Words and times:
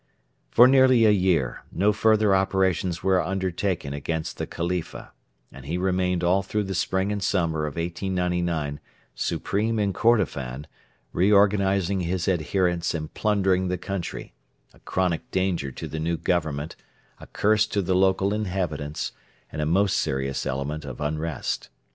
For 0.49 0.67
nearly 0.67 1.05
a 1.05 1.11
year 1.11 1.61
no 1.71 1.93
further 1.93 2.33
operations 2.35 3.03
were 3.03 3.21
undertaken 3.21 3.93
against 3.93 4.39
the 4.39 4.47
Khalifa, 4.47 5.11
and 5.51 5.65
he 5.67 5.77
remained 5.77 6.23
all 6.23 6.41
through 6.41 6.63
the 6.63 6.73
spring 6.73 7.11
and 7.11 7.21
summer 7.21 7.67
of 7.67 7.75
1899 7.75 8.79
supreme 9.13 9.77
in 9.77 9.93
Kordofan, 9.93 10.65
reorganising 11.13 11.99
his 12.01 12.27
adherents 12.27 12.95
and 12.95 13.13
plundering 13.13 13.67
the 13.67 13.77
country 13.77 14.33
a 14.73 14.79
chronic 14.79 15.29
danger 15.29 15.69
to 15.73 15.87
the 15.87 15.99
new 15.99 16.17
Government, 16.17 16.75
a 17.19 17.27
curse 17.27 17.67
to 17.67 17.83
the 17.83 17.93
local 17.93 18.33
inhabitants, 18.33 19.11
and 19.51 19.61
a 19.61 19.67
most 19.67 19.95
serious 19.97 20.47
element 20.47 20.83
of 20.83 20.99
unrest. 20.99 21.69